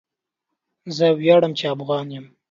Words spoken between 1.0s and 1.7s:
وياړم چي